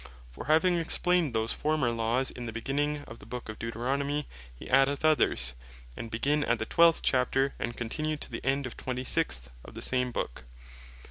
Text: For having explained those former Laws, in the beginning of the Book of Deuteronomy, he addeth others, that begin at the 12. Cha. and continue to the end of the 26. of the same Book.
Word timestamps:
For 0.31 0.45
having 0.45 0.79
explained 0.79 1.35
those 1.35 1.53
former 1.53 1.91
Laws, 1.91 2.31
in 2.31 2.47
the 2.47 2.51
beginning 2.51 3.03
of 3.03 3.19
the 3.19 3.25
Book 3.27 3.49
of 3.49 3.59
Deuteronomy, 3.59 4.27
he 4.51 4.67
addeth 4.67 5.05
others, 5.05 5.53
that 5.95 6.09
begin 6.09 6.43
at 6.45 6.57
the 6.57 6.65
12. 6.65 7.03
Cha. 7.03 7.27
and 7.59 7.77
continue 7.77 8.17
to 8.17 8.31
the 8.31 8.43
end 8.43 8.65
of 8.65 8.75
the 8.75 8.83
26. 8.85 9.49
of 9.63 9.75
the 9.75 9.81
same 9.83 10.11
Book. 10.11 10.45